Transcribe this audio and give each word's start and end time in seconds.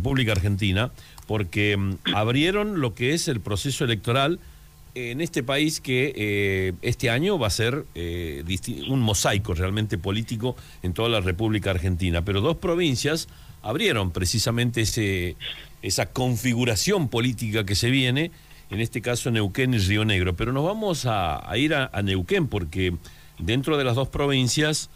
República 0.00 0.32
Argentina, 0.32 0.90
porque 1.26 1.76
mm, 1.76 2.14
abrieron 2.14 2.80
lo 2.80 2.94
que 2.94 3.14
es 3.14 3.28
el 3.28 3.40
proceso 3.40 3.84
electoral 3.84 4.40
en 4.94 5.20
este 5.20 5.42
país 5.42 5.80
que 5.80 6.12
eh, 6.16 6.72
este 6.82 7.10
año 7.10 7.38
va 7.38 7.46
a 7.46 7.50
ser 7.50 7.84
eh, 7.94 8.42
un 8.88 9.00
mosaico 9.00 9.54
realmente 9.54 9.98
político 9.98 10.56
en 10.82 10.92
toda 10.92 11.08
la 11.08 11.20
República 11.20 11.70
Argentina. 11.70 12.24
Pero 12.24 12.40
dos 12.40 12.56
provincias 12.56 13.28
abrieron 13.62 14.10
precisamente 14.10 14.82
ese, 14.82 15.36
esa 15.82 16.06
configuración 16.06 17.08
política 17.08 17.64
que 17.64 17.74
se 17.74 17.90
viene, 17.90 18.30
en 18.70 18.80
este 18.80 19.00
caso 19.00 19.30
Neuquén 19.30 19.74
y 19.74 19.78
Río 19.78 20.04
Negro. 20.04 20.34
Pero 20.34 20.52
nos 20.52 20.64
vamos 20.64 21.06
a, 21.06 21.46
ir 21.56 21.74
a, 21.74 21.90
Neuquén 22.02 22.48
porque 22.48 22.94
dentro 23.38 23.76
de 23.76 23.84
las 23.84 23.94
dos 23.94 24.08
provincias, 24.08 24.90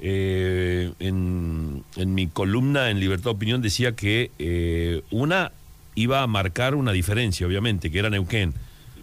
eh, 0.00 0.92
en, 1.00 1.84
en, 1.96 2.14
mi 2.14 2.26
columna 2.26 2.90
en 2.90 3.00
Libertad 3.00 3.24
de 3.24 3.30
Opinión 3.30 3.62
decía 3.62 3.92
que 3.92 5.02
una 5.10 5.52
iba 5.94 6.22
a 6.22 6.26
marcar 6.26 6.74
una 6.74 6.92
diferencia, 6.92 7.46
obviamente, 7.46 7.90
que 7.90 7.98
era 7.98 8.10
Neuquén 8.10 8.54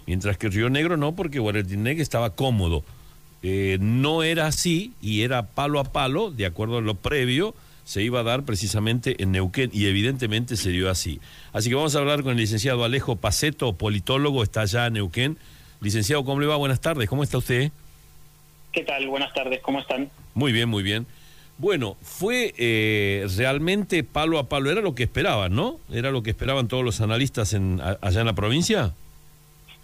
mientras 0.06 0.38
que 0.38 0.50
Río 0.50 0.70
Negro 0.70 0.98
no, 0.98 1.16
porque 1.16 1.40
Guaratineg 1.40 2.00
estaba 2.00 2.32
cómodo. 2.32 2.84
Eh, 3.44 3.78
no 3.80 4.24
era 4.24 4.48
así 4.48 4.94
y 5.02 5.22
era 5.22 5.48
palo 5.48 5.80
a 5.80 5.84
palo, 5.84 6.32
de 6.32 6.46
acuerdo 6.46 6.78
a 6.78 6.82
lo 6.82 6.96
previo, 6.96 7.54
se 7.84 8.02
iba 8.02 8.22
a 8.22 8.24
dar 8.24 8.44
precisamente 8.44 9.22
en 9.22 9.32
Neuquén 9.32 9.70
y 9.72 9.86
evidentemente 9.86 10.58
se 10.58 10.72
dio 10.72 10.90
así. 10.90 11.20
Así 11.54 11.70
que 11.70 11.76
vamos 11.76 11.96
a 11.96 12.00
hablar 12.00 12.24
con 12.24 12.32
el 12.32 12.38
licenciado 12.38 12.84
Alejo 12.84 13.18
Paceto, 13.18 13.74
politólogo, 13.74 14.42
está 14.42 14.62
allá 14.62 14.88
en 14.88 14.94
Neuquén. 14.94 15.38
Licenciado, 15.82 16.26
¿cómo 16.26 16.40
le 16.40 16.48
va? 16.48 16.56
Buenas 16.56 16.82
tardes, 16.82 17.08
¿cómo 17.08 17.24
está 17.24 17.38
usted? 17.38 17.72
¿Qué 18.76 18.84
tal? 18.84 19.08
Buenas 19.08 19.34
tardes, 19.34 19.62
¿cómo 19.62 19.80
están? 19.80 20.10
Muy 20.34 20.52
bien, 20.52 20.68
muy 20.68 20.84
bien. 20.84 21.08
Bueno, 21.58 21.96
fue 22.02 22.54
eh, 22.58 23.26
realmente 23.38 24.04
palo 24.04 24.38
a 24.38 24.50
palo, 24.50 24.70
era 24.70 24.82
lo 24.82 24.94
que 24.94 25.04
esperaban, 25.04 25.56
¿no? 25.56 25.80
Era 25.94 26.12
lo 26.12 26.24
que 26.24 26.32
esperaban 26.32 26.68
todos 26.68 26.84
los 26.84 27.00
analistas 27.00 27.54
en, 27.54 27.80
allá 27.80 28.20
en 28.20 28.26
la 28.26 28.36
provincia. 28.36 28.92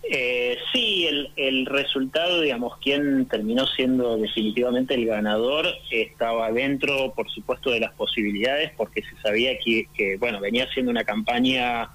Eh, 0.04 0.58
sí, 0.74 1.08
el, 1.08 1.30
el, 1.38 1.66
resultado, 1.68 2.42
digamos, 2.42 2.78
quien 2.80 3.28
terminó 3.28 3.66
siendo 3.66 4.18
definitivamente 4.18 4.96
el 4.96 5.06
ganador 5.06 5.68
estaba 5.90 6.52
dentro, 6.52 7.14
por 7.16 7.32
supuesto, 7.32 7.72
de 7.72 7.80
las 7.80 7.94
posibilidades, 7.94 8.72
porque 8.76 9.04
se 9.04 9.16
sabía 9.22 9.58
que, 9.58 10.18
bueno, 10.20 10.42
venía 10.42 10.68
siendo 10.74 10.92
una 10.92 11.06
campaña, 11.06 11.88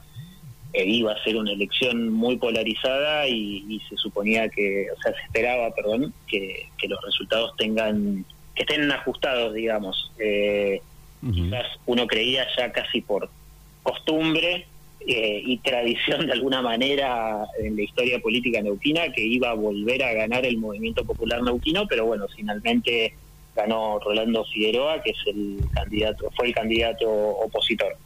iba 0.84 1.12
a 1.12 1.24
ser 1.24 1.36
una 1.36 1.52
elección 1.52 2.10
muy 2.12 2.36
polarizada 2.36 3.26
y, 3.28 3.80
se 3.88 3.96
suponía 3.96 4.48
que, 4.48 4.86
o 4.90 5.00
sea, 5.00 5.12
se 5.12 5.22
esperaba, 5.22 5.74
perdón, 5.74 6.12
que, 6.26 6.68
los 6.88 7.00
resultados 7.04 7.56
tengan, 7.56 8.24
que 8.54 8.62
estén 8.62 8.90
ajustados, 8.90 9.54
digamos. 9.54 10.12
Eh, 10.18 10.80
Quizás 11.32 11.66
uno 11.86 12.06
creía 12.06 12.46
ya 12.56 12.70
casi 12.70 13.00
por 13.00 13.28
costumbre 13.82 14.66
eh, 15.06 15.42
y 15.44 15.58
tradición 15.58 16.26
de 16.26 16.32
alguna 16.32 16.62
manera 16.62 17.46
en 17.58 17.76
la 17.76 17.82
historia 17.82 18.18
política 18.20 18.60
neuquina 18.62 19.12
que 19.12 19.22
iba 19.22 19.50
a 19.50 19.54
volver 19.54 20.02
a 20.02 20.12
ganar 20.12 20.44
el 20.44 20.58
movimiento 20.58 21.04
popular 21.04 21.42
neuquino, 21.42 21.86
pero 21.86 22.06
bueno, 22.06 22.26
finalmente 22.34 23.14
ganó 23.54 23.98
Rolando 23.98 24.44
Figueroa, 24.44 25.02
que 25.02 25.10
es 25.10 25.18
el 25.26 25.58
candidato, 25.72 26.30
fue 26.36 26.48
el 26.48 26.54
candidato 26.54 27.08
opositor. 27.08 27.96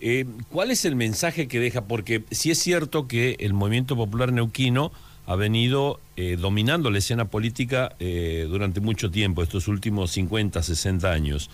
Eh, 0.00 0.26
¿Cuál 0.50 0.70
es 0.70 0.84
el 0.84 0.96
mensaje 0.96 1.48
que 1.48 1.60
deja? 1.60 1.84
Porque 1.84 2.24
si 2.30 2.50
es 2.50 2.58
cierto 2.58 3.08
que 3.08 3.36
el 3.40 3.52
movimiento 3.52 3.96
popular 3.96 4.32
neuquino 4.32 4.92
ha 5.26 5.36
venido 5.36 6.00
eh, 6.16 6.36
dominando 6.40 6.90
la 6.90 6.98
escena 6.98 7.26
política 7.26 7.94
durante 7.98 8.80
mucho 8.80 9.10
tiempo, 9.10 9.42
estos 9.42 9.68
últimos 9.68 10.10
50, 10.12 10.62
60 10.62 11.10
años. 11.10 11.50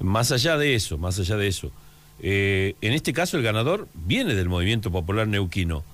Más 0.00 0.32
allá 0.32 0.56
de 0.56 0.74
eso, 0.74 0.96
más 0.96 1.18
allá 1.18 1.36
de 1.36 1.48
eso, 1.48 1.72
eh, 2.20 2.74
en 2.80 2.92
este 2.92 3.12
caso 3.12 3.36
el 3.36 3.42
ganador 3.42 3.88
viene 3.94 4.34
del 4.34 4.48
movimiento 4.48 4.90
popular 4.90 5.28
neuquino 5.28 5.84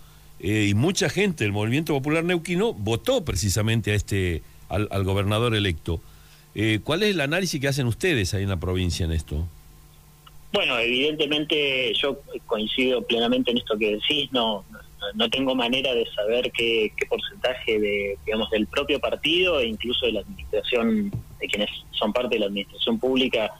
eh, 0.40 0.66
y 0.70 0.74
mucha 0.74 1.10
gente 1.10 1.44
del 1.44 1.52
movimiento 1.52 1.92
popular 1.92 2.24
neuquino 2.24 2.72
votó 2.72 3.24
precisamente 3.24 3.92
a 3.92 3.94
este 3.94 4.42
al, 4.68 5.04
gobernador 5.04 5.54
electo. 5.54 6.00
Eh, 6.54 6.80
¿Cuál 6.82 7.02
es 7.02 7.10
el 7.10 7.20
análisis 7.20 7.60
que 7.60 7.68
hacen 7.68 7.86
ustedes 7.86 8.32
ahí 8.34 8.42
en 8.42 8.48
la 8.48 8.58
provincia 8.58 9.04
en 9.04 9.12
esto? 9.12 9.46
Bueno, 10.54 10.78
evidentemente 10.78 11.92
yo 11.94 12.20
coincido 12.46 13.02
plenamente 13.02 13.50
en 13.50 13.58
esto 13.58 13.76
que 13.76 13.96
decís. 13.96 14.30
No, 14.30 14.64
no 15.14 15.28
tengo 15.28 15.56
manera 15.56 15.92
de 15.92 16.06
saber 16.14 16.52
qué, 16.52 16.92
porcentaje 17.08 17.80
de, 17.80 18.16
digamos, 18.24 18.48
del 18.50 18.68
propio 18.68 19.00
partido 19.00 19.58
e 19.58 19.66
incluso 19.66 20.06
de 20.06 20.12
la 20.12 20.20
administración, 20.20 21.10
de 21.40 21.46
quienes 21.48 21.70
son 21.90 22.12
parte 22.12 22.36
de 22.36 22.40
la 22.40 22.46
administración 22.46 23.00
pública 23.00 23.50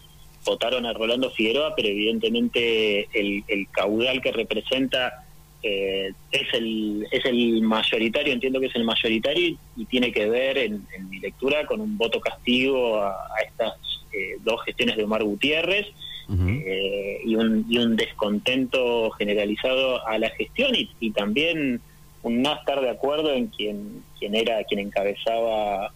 votaron 0.45 0.87
a 0.87 0.93
Rolando 0.93 1.31
Figueroa, 1.31 1.75
pero 1.75 1.89
evidentemente 1.89 3.09
el, 3.13 3.67
caudal 3.73 4.23
que 4.23 4.31
representa 4.31 5.25
eh, 5.65 6.13
es 6.31 6.55
el 6.55 7.09
es 7.11 7.25
el 7.25 7.63
mayoritario, 7.63 8.33
entiendo 8.33 8.61
que 8.61 8.67
es 8.67 8.77
el 8.77 8.85
mayoritario 8.85 9.57
y 9.77 9.85
tiene 9.87 10.13
que 10.13 10.29
ver 10.29 10.59
en, 10.59 10.87
mi 11.09 11.19
lectura 11.19 11.67
con 11.67 11.81
un 11.81 11.99
voto 11.99 12.21
castigo 12.21 13.03
a, 13.03 13.17
estas 13.45 13.73
eh, 14.13 14.37
dos 14.45 14.63
gestiones 14.65 14.97
de 14.97 15.05
Omar 15.05 15.25
Gutiérrez 15.25 15.87
eh, 16.31 17.21
y, 17.25 17.37
un, 17.37 17.67
y 17.69 17.79
un 17.79 17.97
descontento 17.97 19.11
generalizado 19.13 20.07
a 20.07 20.19
la 20.19 20.31
gestión 20.31 20.75
y, 20.75 20.91
y 21.01 21.11
también 21.11 21.81
un 22.23 22.43
no 22.43 22.55
estar 22.55 22.81
de 22.81 22.91
acuerdo 22.91 23.33
en 23.33 23.49
quien 23.49 24.03
quien 24.19 24.35
era 24.35 24.65
quien 24.65 24.81
encabezaba 24.81 25.93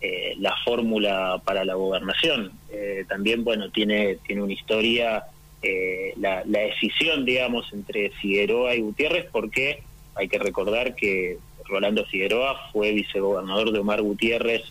eh, 0.00 0.34
la 0.38 0.54
fórmula 0.64 1.40
para 1.46 1.64
la 1.64 1.74
gobernación. 1.74 2.52
Eh, 2.70 3.06
también, 3.08 3.42
bueno, 3.42 3.70
tiene, 3.70 4.18
tiene 4.26 4.42
una 4.42 4.52
historia, 4.52 5.24
eh, 5.62 6.12
la, 6.18 6.44
decisión, 6.44 7.24
digamos, 7.24 7.72
entre 7.72 8.10
Figueroa 8.10 8.74
y 8.74 8.80
Gutiérrez, 8.80 9.26
porque 9.32 9.82
hay 10.14 10.28
que 10.28 10.38
recordar 10.38 10.94
que 10.94 11.38
Rolando 11.64 12.04
Figueroa 12.04 12.70
fue 12.70 12.92
vicegobernador 12.92 13.72
de 13.72 13.78
Omar 13.78 14.02
Gutiérrez 14.02 14.62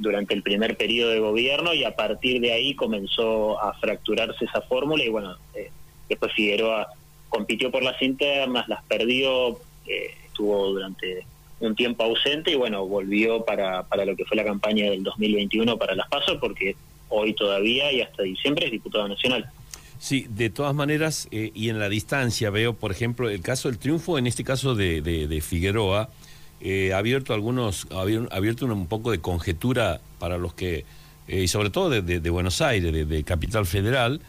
durante 0.00 0.34
el 0.34 0.42
primer 0.42 0.76
periodo 0.76 1.10
de 1.10 1.20
gobierno 1.20 1.74
y 1.74 1.84
a 1.84 1.94
partir 1.94 2.40
de 2.40 2.52
ahí 2.52 2.74
comenzó 2.74 3.60
a 3.62 3.74
fracturarse 3.74 4.44
esa 4.44 4.62
fórmula 4.62 5.04
y 5.04 5.08
bueno, 5.08 5.36
después 6.08 6.32
Figueroa 6.32 6.88
compitió 7.28 7.70
por 7.70 7.82
las 7.82 8.00
internas, 8.02 8.68
las 8.68 8.82
perdió, 8.84 9.58
estuvo 10.26 10.72
durante 10.72 11.24
un 11.60 11.74
tiempo 11.76 12.04
ausente 12.04 12.50
y 12.50 12.56
bueno, 12.56 12.86
volvió 12.86 13.44
para, 13.44 13.84
para 13.84 14.04
lo 14.04 14.16
que 14.16 14.24
fue 14.24 14.36
la 14.36 14.44
campaña 14.44 14.90
del 14.90 15.02
2021 15.02 15.76
para 15.76 15.94
las 15.94 16.08
PASO, 16.08 16.40
porque 16.40 16.74
hoy 17.08 17.34
todavía 17.34 17.92
y 17.92 18.00
hasta 18.00 18.22
diciembre 18.22 18.66
es 18.66 18.72
diputado 18.72 19.06
nacional. 19.06 19.50
Sí, 19.98 20.26
de 20.30 20.48
todas 20.48 20.74
maneras, 20.74 21.28
eh, 21.30 21.52
y 21.54 21.68
en 21.68 21.78
la 21.78 21.90
distancia 21.90 22.48
veo, 22.48 22.72
por 22.72 22.90
ejemplo, 22.90 23.28
el 23.28 23.42
caso 23.42 23.68
del 23.68 23.78
triunfo, 23.78 24.16
en 24.16 24.26
este 24.26 24.44
caso 24.44 24.74
de, 24.74 25.02
de, 25.02 25.40
Figueroa, 25.42 26.08
eh, 26.60 26.92
ha 26.92 26.98
abierto 26.98 27.34
algunos, 27.34 27.86
ha 27.90 28.02
abierto 28.34 28.66
un, 28.66 28.86
poco 28.86 29.10
de 29.10 29.20
conjetura 29.20 30.00
para 30.18 30.38
los 30.38 30.54
que, 30.54 30.84
eh, 31.28 31.42
y 31.42 31.48
sobre 31.48 31.70
todo 31.70 31.90
de, 31.90 32.30
Buenos 32.30 32.60
Aires, 32.60 33.08
de, 33.08 33.24
Capital 33.24 33.66
Federal, 33.66 34.20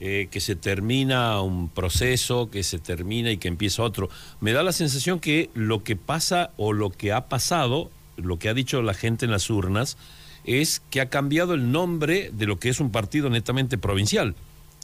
eh, 0.00 0.28
que 0.30 0.40
se 0.40 0.54
termina 0.54 1.40
un 1.40 1.68
proceso, 1.68 2.50
que 2.50 2.62
se 2.62 2.78
termina 2.78 3.30
y 3.30 3.38
que 3.38 3.48
empieza 3.48 3.82
otro. 3.82 4.08
Me 4.40 4.52
da 4.52 4.62
la 4.62 4.72
sensación 4.72 5.18
que 5.18 5.50
lo 5.54 5.82
que 5.82 5.96
pasa 5.96 6.50
o 6.56 6.72
lo 6.72 6.90
que 6.90 7.12
ha 7.12 7.28
pasado, 7.28 7.90
lo 8.16 8.38
que 8.38 8.48
ha 8.48 8.54
dicho 8.54 8.80
la 8.82 8.94
gente 8.94 9.24
en 9.24 9.32
las 9.32 9.50
urnas, 9.50 9.96
es 10.44 10.80
que 10.90 11.00
ha 11.00 11.08
cambiado 11.08 11.54
el 11.54 11.72
nombre 11.72 12.30
de 12.32 12.46
lo 12.46 12.58
que 12.58 12.68
es 12.68 12.80
un 12.80 12.90
partido 12.90 13.28
netamente 13.28 13.76
provincial. 13.76 14.34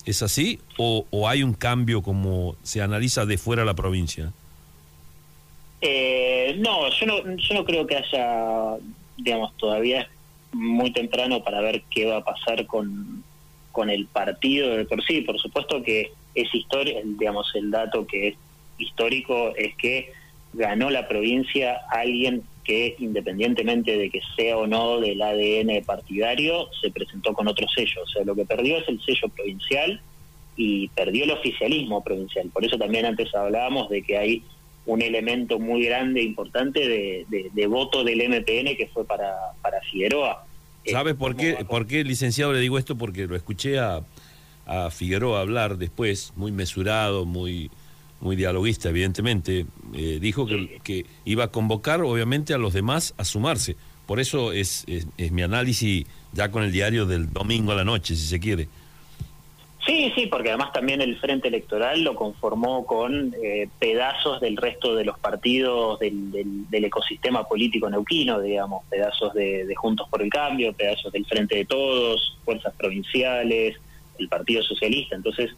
¿Es 0.04 0.22
así? 0.22 0.60
¿O, 0.76 1.06
hay 1.28 1.42
un 1.42 1.54
cambio 1.54 2.02
como 2.02 2.56
se 2.62 2.82
analiza 2.82 3.24
de 3.24 3.38
fuera 3.38 3.64
la 3.64 3.74
provincia? 3.74 4.32
Eh, 5.86 6.56
no, 6.60 6.88
yo 6.88 7.04
no, 7.04 7.36
yo 7.36 7.54
no 7.54 7.62
creo 7.62 7.86
que 7.86 7.96
haya, 7.96 8.76
digamos, 9.18 9.54
todavía 9.58 10.08
muy 10.52 10.92
temprano 10.92 11.44
para 11.44 11.60
ver 11.60 11.82
qué 11.90 12.06
va 12.06 12.16
a 12.18 12.24
pasar 12.24 12.64
con, 12.64 13.22
con 13.70 13.90
el 13.90 14.06
partido 14.06 14.76
de 14.76 14.86
por 14.86 15.04
sí. 15.04 15.20
Por 15.20 15.38
supuesto 15.38 15.82
que 15.82 16.12
es 16.34 16.54
historia, 16.54 17.02
digamos, 17.04 17.50
el 17.54 17.70
dato 17.70 18.06
que 18.06 18.28
es 18.28 18.34
histórico 18.78 19.54
es 19.56 19.76
que 19.76 20.10
ganó 20.54 20.88
la 20.88 21.06
provincia 21.06 21.80
alguien 21.90 22.42
que 22.64 22.96
independientemente 22.98 23.98
de 23.98 24.08
que 24.08 24.22
sea 24.36 24.56
o 24.56 24.66
no 24.66 25.00
del 25.00 25.20
ADN 25.20 25.84
partidario, 25.84 26.70
se 26.80 26.90
presentó 26.90 27.34
con 27.34 27.46
otro 27.46 27.66
sello. 27.68 28.04
O 28.04 28.06
sea, 28.06 28.24
lo 28.24 28.34
que 28.34 28.46
perdió 28.46 28.78
es 28.78 28.88
el 28.88 29.02
sello 29.02 29.28
provincial 29.28 30.00
y 30.56 30.88
perdió 30.88 31.24
el 31.24 31.32
oficialismo 31.32 32.02
provincial. 32.02 32.48
Por 32.50 32.64
eso 32.64 32.78
también 32.78 33.04
antes 33.04 33.34
hablábamos 33.34 33.90
de 33.90 34.00
que 34.00 34.16
hay 34.16 34.42
un 34.86 35.02
elemento 35.02 35.58
muy 35.58 35.84
grande, 35.84 36.22
importante 36.22 36.80
de, 36.80 37.50
de 37.52 37.66
voto 37.66 38.04
del 38.04 38.18
MPN 38.28 38.76
que 38.76 38.90
fue 38.92 39.04
para, 39.06 39.34
para 39.62 39.80
Figueroa. 39.80 40.46
¿Sabe 40.86 41.14
por 41.14 41.36
qué, 41.36 41.64
por 41.68 41.86
qué, 41.86 42.04
licenciado, 42.04 42.52
le 42.52 42.60
digo 42.60 42.78
esto? 42.78 42.96
Porque 42.96 43.26
lo 43.26 43.36
escuché 43.36 43.78
a, 43.78 44.02
a 44.66 44.90
Figueroa 44.90 45.40
hablar 45.40 45.78
después, 45.78 46.32
muy 46.36 46.52
mesurado, 46.52 47.24
muy, 47.24 47.70
muy 48.20 48.36
dialoguista, 48.36 48.90
evidentemente. 48.90 49.66
Eh, 49.94 50.18
dijo 50.20 50.46
que, 50.46 50.80
que, 50.82 51.06
iba 51.24 51.44
a 51.44 51.48
convocar, 51.48 52.02
obviamente, 52.02 52.52
a 52.52 52.58
los 52.58 52.74
demás 52.74 53.14
a 53.16 53.24
sumarse. 53.24 53.76
Por 54.06 54.20
eso 54.20 54.52
es, 54.52 54.84
es, 54.86 55.32
mi 55.32 55.42
análisis 55.42 56.06
ya 56.32 56.50
con 56.50 56.62
el 56.62 56.72
diario 56.72 57.06
del 57.06 57.32
domingo 57.32 57.72
a 57.72 57.74
la 57.74 57.84
noche, 57.84 58.14
si 58.16 58.26
se 58.26 58.38
quiere. 58.38 58.68
Sí, 59.86 60.10
sí, 60.14 60.26
porque 60.28 60.48
además 60.48 60.72
también 60.72 61.02
el 61.02 61.18
Frente 61.18 61.48
Electoral 61.48 62.02
lo 62.02 62.14
conformó 62.14 62.86
con 62.86 63.34
eh, 63.42 63.68
pedazos 63.78 64.40
del 64.40 64.56
resto 64.56 64.94
de 64.94 65.04
los 65.04 65.18
partidos 65.18 65.98
del, 65.98 66.30
del, 66.70 66.84
ecosistema 66.86 67.46
político 67.46 67.90
neuquino, 67.90 68.40
digamos, 68.40 68.84
pedazos 68.88 69.34
de, 69.34 69.70
Juntos 69.76 70.08
por 70.08 70.22
el 70.22 70.30
Cambio, 70.30 70.72
pedazos 70.72 71.12
del 71.12 71.26
Frente 71.26 71.56
de 71.56 71.64
Todos, 71.66 72.38
fuerzas 72.46 72.72
provinciales, 72.78 73.76
el 74.18 74.28
Partido 74.28 74.62
Socialista. 74.62 75.16
Entonces, 75.16 75.50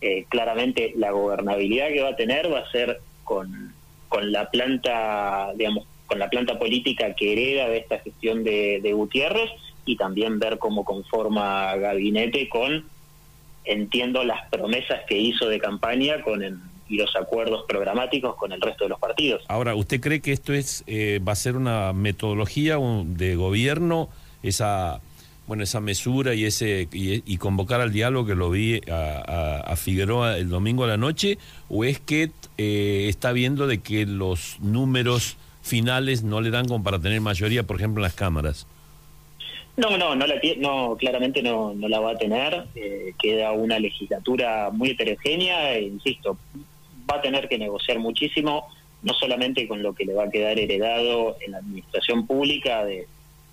eh, 0.00 0.24
claramente 0.30 0.94
la 0.96 1.10
gobernabilidad 1.10 1.88
que 1.88 2.00
va 2.00 2.10
a 2.10 2.16
tener 2.16 2.50
va 2.50 2.60
a 2.60 2.70
ser 2.70 3.00
con, 3.22 3.74
con 4.08 4.32
la 4.32 4.50
planta, 4.50 5.52
digamos, 5.56 5.84
con 6.06 6.18
la 6.18 6.30
planta 6.30 6.58
política 6.58 7.14
que 7.14 7.32
hereda 7.32 7.68
de 7.68 7.78
esta 7.78 7.98
gestión 7.98 8.44
de, 8.44 8.80
de 8.82 8.92
Gutiérrez 8.94 9.50
y 9.84 9.96
también 9.96 10.38
ver 10.38 10.58
cómo 10.58 10.84
conforma 10.84 11.76
gabinete 11.76 12.48
con 12.48 12.93
entiendo 13.64 14.24
las 14.24 14.48
promesas 14.50 15.00
que 15.08 15.18
hizo 15.18 15.48
de 15.48 15.58
campaña 15.58 16.22
con 16.22 16.42
y 16.88 16.96
los 16.96 17.16
acuerdos 17.16 17.64
programáticos 17.66 18.36
con 18.36 18.52
el 18.52 18.60
resto 18.60 18.84
de 18.84 18.90
los 18.90 18.98
partidos. 18.98 19.42
Ahora, 19.48 19.74
¿usted 19.74 20.00
cree 20.00 20.20
que 20.20 20.32
esto 20.32 20.52
es 20.52 20.84
eh, 20.86 21.20
va 21.26 21.32
a 21.32 21.36
ser 21.36 21.56
una 21.56 21.92
metodología 21.92 22.78
de 23.04 23.36
gobierno, 23.36 24.08
esa 24.42 25.00
bueno 25.46 25.62
esa 25.62 25.80
mesura 25.80 26.34
y 26.34 26.46
ese 26.46 26.88
y, 26.90 27.36
convocar 27.36 27.82
al 27.82 27.92
diálogo 27.92 28.26
que 28.26 28.34
lo 28.34 28.50
vi 28.50 28.80
a, 28.90 29.74
Figueroa 29.76 30.38
el 30.38 30.48
domingo 30.48 30.84
a 30.84 30.86
la 30.86 30.96
noche, 30.96 31.38
o 31.68 31.84
es 31.84 32.00
que 32.00 32.30
eh, 32.58 33.06
está 33.08 33.32
viendo 33.32 33.66
de 33.66 33.78
que 33.78 34.06
los 34.06 34.58
números 34.60 35.36
finales 35.62 36.22
no 36.22 36.40
le 36.40 36.50
dan 36.50 36.66
como 36.66 36.82
para 36.82 36.98
tener 36.98 37.20
mayoría, 37.20 37.62
por 37.62 37.76
ejemplo, 37.76 38.00
en 38.00 38.04
las 38.04 38.14
cámaras? 38.14 38.66
No, 39.76 39.96
no, 39.98 40.14
no, 40.14 40.26
la, 40.26 40.40
no 40.58 40.96
claramente 40.96 41.42
no, 41.42 41.74
no 41.74 41.88
la 41.88 42.00
va 42.00 42.12
a 42.12 42.16
tener. 42.16 42.66
Eh, 42.74 43.12
queda 43.20 43.52
una 43.52 43.78
legislatura 43.78 44.70
muy 44.72 44.90
heterogénea 44.90 45.74
e, 45.74 45.82
insisto, 45.82 46.38
va 47.10 47.16
a 47.16 47.22
tener 47.22 47.48
que 47.48 47.58
negociar 47.58 47.98
muchísimo, 47.98 48.68
no 49.02 49.12
solamente 49.14 49.66
con 49.66 49.82
lo 49.82 49.92
que 49.92 50.04
le 50.04 50.14
va 50.14 50.24
a 50.24 50.30
quedar 50.30 50.58
heredado 50.58 51.36
en 51.40 51.52
la 51.52 51.58
administración 51.58 52.26
pública 52.26 52.84
de, 52.84 53.06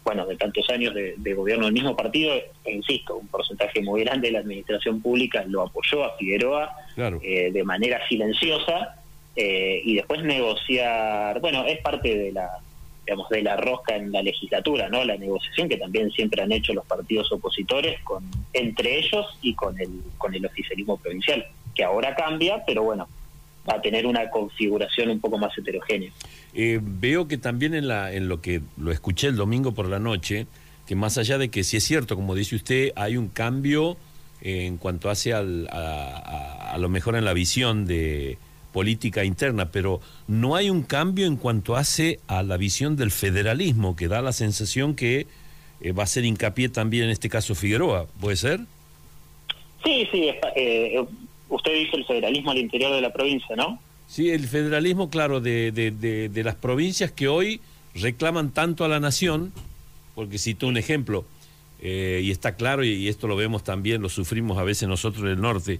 bueno, 0.03 0.25
de 0.25 0.35
tantos 0.35 0.69
años 0.69 0.93
de, 0.93 1.33
gobierno 1.33 1.65
del 1.65 1.73
mismo 1.73 1.95
partido, 1.95 2.33
e 2.65 2.71
insisto, 2.71 3.15
un 3.15 3.27
porcentaje 3.27 3.81
muy 3.81 4.03
grande 4.03 4.27
de 4.27 4.33
la 4.33 4.39
administración 4.39 5.01
pública 5.01 5.43
lo 5.47 5.63
apoyó 5.63 6.03
a 6.03 6.17
Figueroa 6.17 6.71
eh, 6.97 7.51
de 7.51 7.63
manera 7.63 7.99
silenciosa 8.07 8.95
eh, 9.35 9.81
y 9.83 9.95
después 9.95 10.23
negociar, 10.23 11.39
bueno, 11.39 11.65
es 11.65 11.79
parte 11.81 12.15
de 12.15 12.31
la 12.31 12.49
digamos, 13.05 13.29
de 13.29 13.41
la 13.41 13.57
rosca 13.57 13.95
en 13.95 14.11
la 14.11 14.21
legislatura, 14.21 14.89
¿no? 14.89 15.03
La 15.03 15.17
negociación 15.17 15.67
que 15.67 15.77
también 15.77 16.11
siempre 16.11 16.41
han 16.41 16.51
hecho 16.51 16.73
los 16.73 16.85
partidos 16.85 17.31
opositores 17.31 17.99
con 18.03 18.23
entre 18.53 18.99
ellos 18.99 19.25
y 19.41 19.53
con 19.53 19.79
el 19.79 19.89
con 20.17 20.33
el 20.33 20.45
oficialismo 20.45 20.97
provincial, 20.97 21.45
que 21.75 21.83
ahora 21.83 22.15
cambia, 22.15 22.63
pero 22.65 22.83
bueno, 22.83 23.07
va 23.69 23.75
a 23.75 23.81
tener 23.81 24.05
una 24.05 24.29
configuración 24.29 25.09
un 25.09 25.19
poco 25.19 25.37
más 25.37 25.57
heterogénea. 25.57 26.11
Eh, 26.53 26.79
veo 26.81 27.27
que 27.27 27.37
también 27.37 27.73
en 27.73 27.87
la 27.87 28.13
en 28.13 28.27
lo 28.27 28.41
que 28.41 28.61
lo 28.77 28.91
escuché 28.91 29.27
el 29.27 29.35
domingo 29.35 29.73
por 29.73 29.87
la 29.87 29.99
noche, 29.99 30.45
que 30.85 30.95
más 30.95 31.17
allá 31.17 31.37
de 31.37 31.49
que 31.49 31.63
si 31.63 31.77
es 31.77 31.83
cierto, 31.83 32.15
como 32.15 32.35
dice 32.35 32.55
usted, 32.55 32.91
hay 32.95 33.17
un 33.17 33.29
cambio 33.29 33.97
en 34.41 34.77
cuanto 34.77 35.09
hace 35.09 35.33
al, 35.33 35.67
a 35.71 36.75
lo 36.79 36.89
mejor 36.89 37.15
en 37.15 37.25
la 37.25 37.33
visión 37.33 37.85
de 37.85 38.39
política 38.71 39.23
interna, 39.23 39.71
pero 39.71 40.01
no 40.27 40.55
hay 40.55 40.69
un 40.69 40.83
cambio 40.83 41.25
en 41.25 41.35
cuanto 41.35 41.75
hace 41.75 42.19
a 42.27 42.43
la 42.43 42.57
visión 42.57 42.95
del 42.95 43.11
federalismo, 43.11 43.95
que 43.95 44.07
da 44.07 44.21
la 44.21 44.33
sensación 44.33 44.95
que 44.95 45.27
eh, 45.81 45.91
va 45.91 46.03
a 46.03 46.07
ser 46.07 46.25
hincapié 46.25 46.69
también 46.69 47.05
en 47.05 47.09
este 47.09 47.29
caso 47.29 47.55
Figueroa, 47.55 48.07
¿puede 48.19 48.35
ser? 48.35 48.61
Sí, 49.83 50.07
sí, 50.11 50.29
eh, 50.55 51.03
usted 51.49 51.73
dice 51.73 51.97
el 51.97 52.05
federalismo 52.05 52.51
al 52.51 52.57
interior 52.59 52.93
de 52.93 53.01
la 53.01 53.11
provincia, 53.11 53.55
¿no? 53.55 53.79
Sí, 54.07 54.29
el 54.29 54.47
federalismo, 54.47 55.09
claro, 55.09 55.39
de, 55.39 55.71
de, 55.71 55.91
de, 56.27 56.43
las 56.43 56.55
provincias 56.55 57.11
que 57.11 57.29
hoy 57.29 57.61
reclaman 57.95 58.51
tanto 58.51 58.83
a 58.83 58.89
la 58.89 58.99
nación, 58.99 59.53
porque 60.15 60.37
cito 60.37 60.67
un 60.67 60.75
ejemplo, 60.75 61.23
eh, 61.81 62.19
y 62.21 62.29
está 62.31 62.55
claro, 62.55 62.83
y, 62.83 63.07
esto 63.07 63.27
lo 63.27 63.35
vemos 63.35 63.63
también, 63.63 64.01
lo 64.01 64.09
sufrimos 64.09 64.57
a 64.57 64.63
veces 64.63 64.89
nosotros 64.89 65.23
en 65.23 65.31
el 65.31 65.41
norte, 65.41 65.79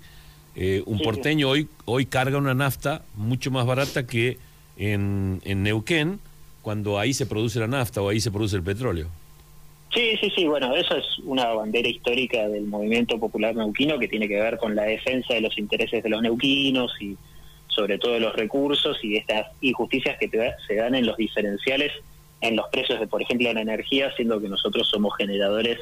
eh, 0.56 0.84
un 0.86 1.00
porteño 1.00 1.50
hoy, 1.50 1.68
hoy 1.86 2.06
carga 2.06 2.38
una 2.38 2.54
nafta 2.54 3.04
mucho 3.16 3.52
más 3.52 3.66
barata 3.66 4.06
que 4.06 4.38
en, 4.78 5.42
en 5.46 5.64
Neuquén, 5.64 6.20
cuando 6.62 7.00
ahí 7.00 7.14
se 7.14 7.26
produce 7.26 7.60
la 7.60 7.68
nafta 7.68 8.02
o 8.02 8.10
ahí 8.10 8.20
se 8.20 8.32
produce 8.32 8.56
el 8.56 8.64
petróleo. 8.64 9.08
Sí, 9.94 10.18
sí, 10.22 10.32
sí, 10.36 10.48
bueno, 10.48 10.74
eso 10.76 10.96
es 10.96 11.06
una 11.26 11.48
bandera 11.48 11.90
histórica 11.90 12.48
del 12.48 12.64
movimiento 12.64 13.20
popular 13.20 13.56
neuquino 13.56 14.00
que 14.00 14.08
tiene 14.08 14.28
que 14.28 14.40
ver 14.40 14.58
con 14.58 14.74
la 14.76 14.84
defensa 14.84 15.34
de 15.34 15.42
los 15.42 15.58
intereses 15.58 16.02
de 16.02 16.10
los 16.10 16.22
neuquinos 16.22 16.94
y 17.02 17.18
sobre 17.68 17.98
todo 17.98 18.14
de 18.14 18.22
los 18.22 18.34
recursos 18.36 18.98
y 19.04 19.18
estas 19.18 19.48
injusticias 19.60 20.18
que 20.18 20.30
se 20.68 20.76
dan 20.76 20.96
en 20.96 21.06
los 21.06 21.18
diferenciales 21.18 21.92
en 22.42 22.56
los 22.56 22.68
precios 22.70 23.00
de, 23.00 23.08
por 23.08 23.22
ejemplo, 23.22 23.52
la 23.54 23.62
energía, 23.62 24.12
siendo 24.16 24.42
que 24.42 24.50
nosotros 24.50 24.90
somos 24.90 25.16
generadores 25.16 25.80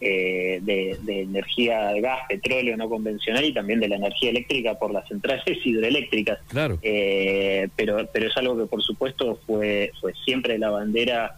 eh, 0.00 0.60
de, 0.62 1.22
energía 1.22 1.88
de 1.88 2.00
gas, 2.00 2.20
petróleo 2.28 2.76
no 2.76 2.88
convencional 2.88 3.44
y 3.44 3.52
también 3.52 3.80
de 3.80 3.88
la 3.88 3.96
energía 3.96 4.30
eléctrica 4.30 4.78
por 4.78 4.92
las 4.92 5.08
centrales 5.08 5.44
hidroeléctricas. 5.64 6.38
Claro. 6.48 6.78
Eh, 6.82 7.68
pero, 7.74 8.08
pero 8.12 8.28
es 8.28 8.36
algo 8.36 8.56
que 8.56 8.66
por 8.66 8.82
supuesto 8.82 9.40
fue, 9.46 9.90
fue 10.00 10.12
siempre 10.24 10.58
la 10.58 10.70
bandera 10.70 11.36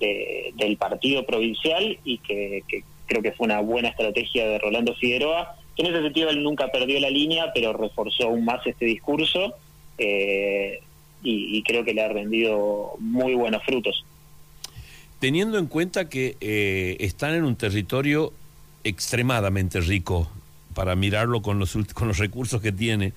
del 0.00 0.76
partido 0.78 1.24
provincial 1.24 1.96
y 2.04 2.18
que, 2.18 2.64
creo 3.06 3.22
que 3.22 3.30
fue 3.30 3.44
una 3.44 3.60
buena 3.60 3.90
estrategia 3.90 4.48
de 4.48 4.58
Rolando 4.58 4.94
Figueroa. 4.96 5.54
En 5.76 5.86
ese 5.86 6.02
sentido 6.02 6.28
él 6.28 6.42
nunca 6.42 6.68
perdió 6.68 6.98
la 6.98 7.08
línea, 7.08 7.52
pero 7.54 7.72
reforzó 7.72 8.24
aún 8.24 8.44
más 8.44 8.66
este 8.66 8.84
discurso 8.84 9.54
eh, 9.98 10.80
y 11.22 11.62
creo 11.62 11.84
que 11.84 11.94
le 11.94 12.02
ha 12.02 12.08
rendido 12.08 12.94
muy 12.98 13.34
buenos 13.34 13.62
frutos 13.62 14.04
teniendo 15.22 15.56
en 15.56 15.66
cuenta 15.66 16.08
que 16.08 16.36
eh, 16.40 16.96
están 16.98 17.34
en 17.34 17.44
un 17.44 17.54
territorio 17.54 18.32
extremadamente 18.82 19.80
rico 19.80 20.28
para 20.74 20.96
mirarlo 20.96 21.42
con 21.42 21.60
los, 21.60 21.78
con 21.94 22.08
los 22.08 22.18
recursos 22.18 22.60
que 22.60 22.72
tiene, 22.72 23.12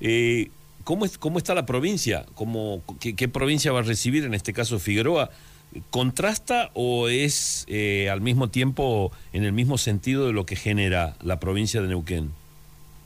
eh, 0.00 0.50
¿cómo, 0.84 1.04
es, 1.04 1.18
¿cómo 1.18 1.36
está 1.36 1.56
la 1.56 1.66
provincia? 1.66 2.26
¿Cómo, 2.36 2.84
qué, 3.00 3.26
provincia 3.26 3.72
va 3.72 3.80
a 3.80 3.82
recibir, 3.82 4.22
en 4.22 4.34
este 4.34 4.52
caso 4.52 4.78
Figueroa? 4.78 5.30
¿Contrasta 5.90 6.70
o 6.74 7.08
es 7.08 7.64
eh, 7.66 8.08
al 8.08 8.20
mismo 8.20 8.50
tiempo 8.50 9.10
en 9.32 9.42
el 9.42 9.52
mismo 9.52 9.78
sentido 9.78 10.28
de 10.28 10.32
lo 10.32 10.46
que 10.46 10.54
genera 10.54 11.16
la 11.24 11.40
provincia 11.40 11.82
de 11.82 11.88
Neuquén? 11.88 12.30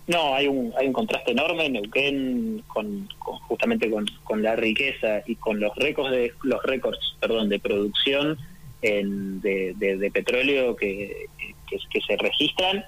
No, 0.07 0.35
hay 0.35 0.49
un, 0.49 0.73
hay 0.77 0.87
un 0.89 0.93
contraste 0.93 1.33
enorme. 1.33 1.69
Neuquén, 1.69 2.63
con, 2.67 3.09
justamente 3.19 3.91
con, 3.91 4.43
la 4.43 4.57
riqueza 4.57 5.23
y 5.27 5.37
con 5.37 5.61
los 5.61 5.75
récords 5.77 6.11
de, 6.11 6.33
los 6.43 6.63
récords, 6.63 7.17
perdón, 7.21 7.49
de 7.49 7.61
producción 7.61 8.39
de, 8.81 10.11
petróleo 10.13 10.75
que, 10.75 11.27
que, 11.69 12.01
se 12.01 12.17
registran, 12.17 12.85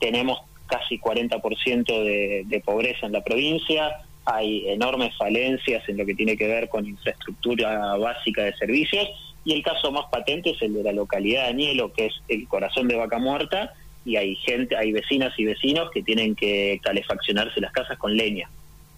tenemos 0.00 0.40
casi 0.66 0.98
40% 0.98 1.84
de, 1.86 2.42
de 2.46 2.60
pobreza 2.60 3.06
en 3.06 3.12
la 3.12 3.22
provincia. 3.22 3.98
Hay 4.24 4.68
enormes 4.68 5.16
falencias 5.16 5.88
en 5.88 5.98
lo 5.98 6.04
que 6.04 6.16
tiene 6.16 6.36
que 6.36 6.48
ver 6.48 6.68
con 6.68 6.84
infraestructura 6.84 7.96
básica 7.96 8.42
de 8.42 8.56
servicios. 8.56 9.08
Y 9.44 9.52
el 9.52 9.62
caso 9.62 9.92
más 9.92 10.06
patente 10.10 10.50
es 10.50 10.62
el 10.62 10.74
de 10.74 10.82
la 10.82 10.90
localidad 10.90 11.44
de 11.44 11.50
Añelo, 11.50 11.92
que 11.92 12.06
es 12.06 12.14
el 12.26 12.48
corazón 12.48 12.88
de 12.88 12.96
Vaca 12.96 13.18
Muerta, 13.18 13.74
y 14.06 14.16
hay 14.16 14.36
gente, 14.36 14.76
hay 14.76 14.92
vecinas 14.92 15.36
y 15.36 15.44
vecinos 15.44 15.90
que 15.92 16.02
tienen 16.02 16.36
que 16.36 16.80
calefaccionarse 16.82 17.60
las 17.60 17.72
casas 17.72 17.98
con 17.98 18.16
leña. 18.16 18.48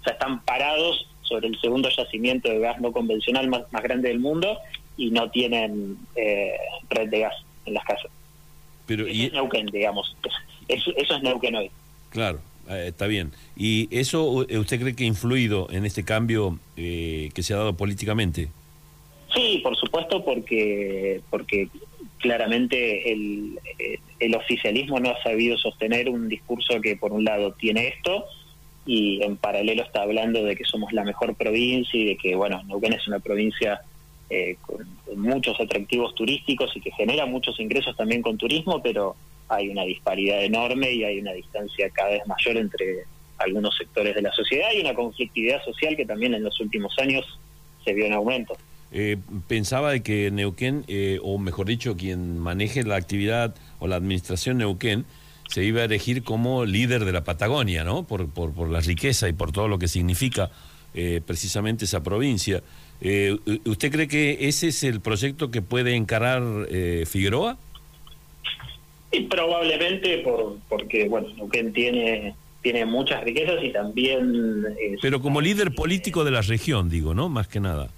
O 0.00 0.04
sea, 0.04 0.12
están 0.12 0.44
parados 0.44 1.08
sobre 1.22 1.48
el 1.48 1.58
segundo 1.60 1.88
yacimiento 1.88 2.50
de 2.50 2.58
gas 2.58 2.78
no 2.80 2.92
convencional 2.92 3.48
más, 3.48 3.62
más 3.72 3.82
grande 3.82 4.08
del 4.08 4.20
mundo 4.20 4.58
y 4.98 5.10
no 5.10 5.30
tienen 5.30 5.96
eh, 6.14 6.52
red 6.90 7.08
de 7.08 7.20
gas 7.20 7.34
en 7.64 7.74
las 7.74 7.84
casas. 7.84 8.10
Pero, 8.86 9.06
eso 9.06 9.22
es 9.22 9.32
Neuquén, 9.32 9.66
digamos. 9.66 10.14
Eso, 10.68 10.92
es 10.94 11.22
Neuquén 11.22 11.56
hoy. 11.56 11.70
Claro, 12.10 12.40
eh, 12.68 12.86
está 12.88 13.06
bien. 13.06 13.32
¿Y 13.56 13.88
eso 13.90 14.46
eh, 14.46 14.58
usted 14.58 14.78
cree 14.78 14.94
que 14.94 15.04
ha 15.04 15.06
influido 15.06 15.68
en 15.70 15.86
este 15.86 16.04
cambio 16.04 16.58
que 16.76 17.32
se 17.40 17.54
ha 17.54 17.56
dado 17.56 17.72
políticamente? 17.74 18.50
Sí, 19.34 19.60
por 19.62 19.76
supuesto, 19.76 20.22
porque 20.24 21.20
porque 21.30 21.68
claramente 22.18 23.12
el, 23.12 23.58
el 24.18 24.34
oficialismo 24.34 25.00
no 25.00 25.10
ha 25.10 25.22
sabido 25.22 25.56
sostener 25.56 26.08
un 26.08 26.28
discurso 26.28 26.80
que 26.80 26.96
por 26.96 27.12
un 27.12 27.24
lado 27.24 27.52
tiene 27.52 27.88
esto 27.88 28.24
y 28.88 29.22
en 29.22 29.36
paralelo 29.36 29.82
está 29.82 30.02
hablando 30.02 30.42
de 30.42 30.56
que 30.56 30.64
somos 30.64 30.92
la 30.94 31.04
mejor 31.04 31.34
provincia 31.34 32.00
y 32.00 32.06
de 32.06 32.16
que, 32.16 32.34
bueno, 32.34 32.62
Neuquén 32.64 32.94
es 32.94 33.06
una 33.06 33.18
provincia 33.18 33.82
eh, 34.30 34.56
con, 34.62 34.86
muchos 35.14 35.60
atractivos 35.60 36.14
turísticos 36.14 36.74
y 36.74 36.80
que 36.80 36.90
genera 36.92 37.26
muchos 37.26 37.60
ingresos 37.60 37.96
también 37.96 38.22
con 38.22 38.38
turismo, 38.38 38.82
pero 38.82 39.14
hay 39.48 39.68
una 39.68 39.82
disparidad 39.84 40.42
enorme 40.42 40.90
y 40.90 41.04
hay 41.04 41.18
una 41.18 41.32
distancia 41.32 41.90
cada 41.90 42.10
vez 42.10 42.26
mayor 42.26 42.56
entre 42.56 43.04
algunos 43.36 43.76
sectores 43.76 44.14
de 44.14 44.22
la 44.22 44.32
sociedad 44.32 44.68
y 44.74 44.80
una 44.80 44.94
conflictividad 44.94 45.62
social 45.64 45.96
que 45.96 46.06
también 46.06 46.34
en 46.34 46.44
los 46.44 46.58
últimos 46.60 46.98
años 46.98 47.38
se 47.84 47.92
vio 47.92 48.06
en 48.06 48.14
aumento. 48.14 48.56
Eh, 48.90 49.18
pensaba 49.46 49.90
de 49.92 50.02
que 50.02 50.30
Neuquén, 50.30 50.84
eh, 50.88 51.18
o 51.22 51.38
mejor 51.38 51.66
dicho, 51.66 51.96
quien 51.96 52.38
maneje 52.38 52.82
la 52.84 52.96
actividad 52.96 53.54
o 53.78 53.86
la 53.86 53.96
administración 53.96 54.58
Neuquén, 54.58 55.04
se 55.48 55.64
iba 55.64 55.80
a 55.80 55.84
elegir 55.84 56.22
como 56.22 56.64
líder 56.64 57.04
de 57.04 57.12
la 57.12 57.24
Patagonia, 57.24 57.82
¿no? 57.82 58.04
Por, 58.04 58.28
por, 58.28 58.52
por 58.52 58.68
la 58.68 58.80
riqueza 58.80 59.28
y 59.28 59.32
por 59.32 59.50
todo 59.50 59.66
lo 59.66 59.78
que 59.78 59.88
significa 59.88 60.50
eh, 60.94 61.20
precisamente 61.26 61.86
esa 61.86 62.02
provincia. 62.02 62.62
Eh, 63.00 63.36
¿Usted 63.64 63.90
cree 63.90 64.08
que 64.08 64.48
ese 64.48 64.68
es 64.68 64.82
el 64.82 65.00
proyecto 65.00 65.50
que 65.50 65.62
puede 65.62 65.94
encarar 65.94 66.42
eh, 66.70 67.04
Figueroa? 67.06 67.56
Y 69.10 69.20
probablemente 69.22 70.18
por, 70.18 70.58
porque, 70.68 71.08
bueno, 71.08 71.28
Neuquén 71.36 71.72
tiene, 71.72 72.34
tiene 72.62 72.84
muchas 72.84 73.24
riquezas 73.24 73.62
y 73.62 73.72
también... 73.72 74.64
Pero 75.00 75.22
como 75.22 75.40
líder 75.40 75.74
político 75.74 76.24
de 76.24 76.30
la 76.30 76.42
región, 76.42 76.90
digo, 76.90 77.14
¿no? 77.14 77.30
Más 77.30 77.48
que 77.48 77.60
nada. 77.60 77.88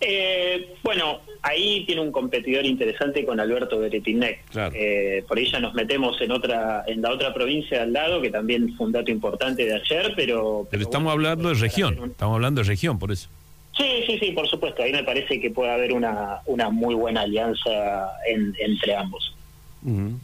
Eh, 0.00 0.76
bueno, 0.82 1.20
ahí 1.42 1.84
tiene 1.84 2.00
un 2.00 2.10
competidor 2.10 2.64
interesante 2.64 3.24
con 3.24 3.38
Alberto 3.38 3.78
Beretinec. 3.78 4.40
Eh, 4.72 5.22
por 5.28 5.36
ahí 5.36 5.50
ya 5.50 5.60
nos 5.60 5.74
metemos 5.74 6.18
en 6.22 6.30
otra, 6.32 6.84
en 6.86 7.02
la 7.02 7.10
otra 7.10 7.34
provincia 7.34 7.82
al 7.82 7.92
lado, 7.92 8.22
que 8.22 8.30
también 8.30 8.74
fue 8.76 8.86
un 8.86 8.92
dato 8.92 9.10
importante 9.10 9.64
de 9.64 9.74
ayer, 9.74 10.14
pero... 10.16 10.66
Pero, 10.70 10.82
estamos 10.82 11.12
hablando 11.12 11.48
de 11.50 11.54
región, 11.54 11.98
estamos 12.10 12.34
hablando 12.36 12.62
de 12.62 12.68
región, 12.68 12.98
por 12.98 13.12
eso. 13.12 13.28
Sí, 13.76 14.02
sí, 14.06 14.18
sí, 14.18 14.32
por 14.32 14.48
supuesto. 14.48 14.82
Ahí 14.82 14.92
me 14.92 15.04
parece 15.04 15.38
que 15.38 15.50
puede 15.50 15.70
haber 15.70 15.92
una, 15.92 16.40
una 16.46 16.70
muy 16.70 16.94
buena 16.94 17.22
alianza 17.22 18.10
entre 18.26 18.96
ambos. 18.96 19.34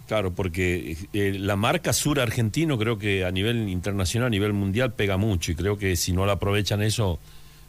claro, 0.06 0.34
porque 0.34 0.96
eh, 1.12 1.36
la 1.38 1.56
marca 1.56 1.92
sur 1.92 2.18
argentino 2.18 2.78
creo 2.78 2.98
que 2.98 3.24
a 3.24 3.30
nivel 3.30 3.68
internacional, 3.68 4.28
a 4.28 4.30
nivel 4.30 4.54
mundial 4.54 4.94
pega 4.94 5.16
mucho 5.18 5.52
y 5.52 5.54
creo 5.54 5.78
que 5.78 5.96
si 5.96 6.12
no 6.12 6.26
la 6.26 6.32
aprovechan 6.32 6.82
eso 6.82 7.18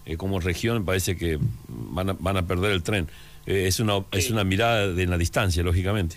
eh, 0.07 0.15
como 0.15 0.39
región 0.39 0.85
parece 0.85 1.17
que 1.17 1.37
van 1.67 2.11
a, 2.11 2.13
van 2.13 2.37
a 2.37 2.47
perder 2.47 2.71
el 2.71 2.81
tren. 2.81 3.09
Eh, 3.45 3.67
es, 3.67 3.81
una, 3.81 4.05
es 4.11 4.31
una 4.31 4.45
mirada 4.45 4.87
de 4.87 5.05
la 5.05 5.17
distancia, 5.17 5.61
lógicamente. 5.63 6.15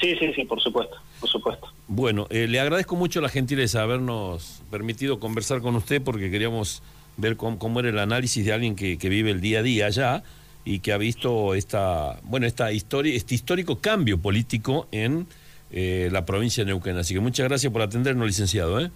Sí, 0.00 0.14
sí, 0.16 0.32
sí, 0.32 0.44
por 0.44 0.60
supuesto, 0.60 0.96
por 1.18 1.28
supuesto. 1.28 1.72
Bueno, 1.88 2.28
eh, 2.30 2.46
le 2.46 2.60
agradezco 2.60 2.94
mucho 2.94 3.20
la 3.20 3.28
gentileza 3.28 3.78
de 3.78 3.84
habernos 3.84 4.62
permitido 4.70 5.18
conversar 5.18 5.60
con 5.60 5.74
usted 5.74 6.00
porque 6.00 6.30
queríamos 6.30 6.80
ver 7.16 7.36
cómo, 7.36 7.80
era 7.80 7.88
el 7.88 7.98
análisis 7.98 8.46
de 8.46 8.52
alguien 8.52 8.76
que, 8.76 8.96
que, 8.96 9.08
vive 9.08 9.32
el 9.32 9.40
día 9.40 9.58
a 9.58 9.62
día 9.62 9.86
allá 9.86 10.22
y 10.64 10.78
que 10.78 10.92
ha 10.92 10.98
visto 10.98 11.56
esta, 11.56 12.20
bueno, 12.22 12.46
esta 12.46 12.70
historia, 12.70 13.12
este 13.16 13.34
histórico 13.34 13.80
cambio 13.80 14.18
político 14.18 14.86
en 14.92 15.26
la 15.72 16.24
provincia 16.24 16.64
de 16.64 16.68
Neuquén. 16.68 16.96
Así 16.96 17.12
que 17.12 17.20
muchas 17.20 17.48
gracias 17.48 17.72
por 17.72 17.82
atendernos, 17.82 18.26
licenciado. 18.26 18.78
¿eh? 18.78 18.90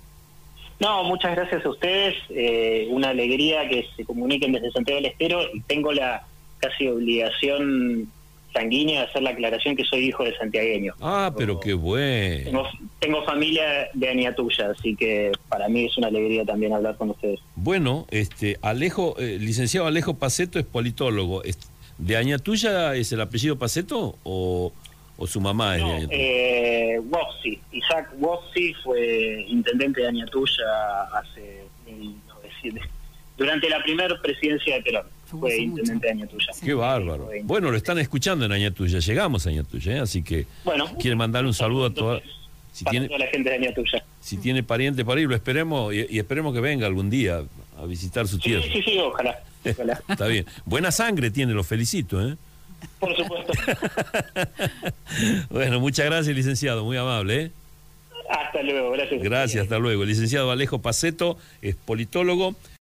No, 0.82 1.04
muchas 1.04 1.36
gracias 1.36 1.64
a 1.64 1.68
ustedes. 1.68 2.16
Eh, 2.30 2.88
una 2.90 3.10
alegría 3.10 3.68
que 3.68 3.86
se 3.96 4.04
comuniquen 4.04 4.50
desde 4.50 4.72
Santiago 4.72 5.00
del 5.00 5.12
Estero 5.12 5.40
y 5.54 5.60
tengo 5.60 5.92
la 5.92 6.26
casi 6.58 6.88
obligación 6.88 8.10
sanguínea 8.52 9.02
de 9.02 9.06
hacer 9.06 9.22
la 9.22 9.30
aclaración 9.30 9.76
que 9.76 9.84
soy 9.84 10.08
hijo 10.08 10.24
de 10.24 10.36
santiagueño. 10.36 10.94
Ah, 11.00 11.32
pero 11.38 11.60
qué 11.60 11.74
bueno. 11.74 12.64
Tengo, 12.98 13.24
familia 13.24 13.90
de 13.94 14.08
Añatuya, 14.08 14.72
así 14.76 14.96
que 14.96 15.30
para 15.48 15.68
mí 15.68 15.84
es 15.84 15.96
una 15.96 16.08
alegría 16.08 16.44
también 16.44 16.72
hablar 16.72 16.96
con 16.96 17.10
ustedes. 17.10 17.38
Bueno, 17.54 18.06
este 18.10 18.58
Alejo, 18.60 19.14
eh, 19.18 19.38
licenciado 19.40 19.86
Alejo 19.86 20.14
Paceto 20.14 20.58
es 20.58 20.66
politólogo. 20.66 21.42
¿De 21.98 22.16
Añatuya 22.16 22.96
es 22.96 23.12
el 23.12 23.20
apellido 23.20 23.56
Paceto 23.56 24.16
o, 24.24 24.72
o 25.16 25.26
su 25.26 25.40
mamá 25.40 25.76
es 25.76 25.84
de 25.84 25.90
Añatuya? 25.90 26.18
Eh, 26.18 27.00
Isaac 27.72 28.10
Wossi 28.18 28.74
fue 28.82 29.44
intendente 29.48 30.00
de 30.00 30.08
Añatuya 30.08 30.64
hace 31.14 31.62
durante 33.36 33.68
la 33.68 33.82
primera 33.82 34.20
presidencia 34.20 34.76
de 34.76 34.82
Perón. 34.82 35.06
Fue 35.26 35.56
intendente 35.56 36.06
de 36.06 36.12
Añatuya. 36.12 36.46
Qué 36.62 36.74
bárbaro. 36.74 37.28
Bueno, 37.44 37.70
lo 37.70 37.76
están 37.76 37.98
escuchando 37.98 38.44
en 38.44 38.52
Añatuya. 38.52 38.98
Llegamos 38.98 39.46
a 39.46 39.50
Añatuya, 39.50 39.96
¿eh? 39.96 40.00
así 40.00 40.22
que 40.22 40.46
bueno, 40.64 40.86
quiere 40.98 41.16
mandar 41.16 41.44
un 41.44 41.54
saludo 41.54 41.86
a 41.86 41.94
toda, 41.94 42.20
si 42.72 42.84
tiene, 42.84 43.08
la 43.18 43.26
gente 43.26 43.50
de 43.50 43.56
Añatuya. 43.56 44.04
Si 44.20 44.36
tiene 44.36 44.62
pariente 44.62 45.04
por 45.04 45.18
ahí, 45.18 45.24
lo 45.24 45.34
esperemos 45.34 45.92
y, 45.94 46.18
esperemos 46.18 46.54
que 46.54 46.60
venga 46.60 46.86
algún 46.86 47.10
día 47.10 47.42
a 47.78 47.86
visitar 47.86 48.28
su 48.28 48.38
tierra. 48.38 48.62
Sí, 48.62 48.70
sí, 48.74 48.82
sí, 48.82 48.98
ojalá. 48.98 49.42
ojalá. 49.64 50.00
Está 50.08 50.26
bien. 50.26 50.46
Buena 50.64 50.90
sangre 50.90 51.30
tiene, 51.30 51.52
lo 51.54 51.64
felicito, 51.64 52.26
¿eh? 52.26 52.36
Por 52.98 53.16
supuesto. 53.16 53.52
bueno, 55.50 55.80
muchas 55.80 56.06
gracias, 56.06 56.34
licenciado, 56.34 56.84
muy 56.84 56.96
amable. 56.96 57.42
¿eh? 57.42 57.50
Hasta 58.28 58.62
luego, 58.62 58.90
gracias. 58.92 59.22
Gracias, 59.22 59.62
hasta 59.64 59.78
luego. 59.78 60.04
licenciado 60.04 60.50
Alejo 60.50 60.80
Paceto 60.80 61.36
es 61.60 61.76
politólogo. 61.76 62.54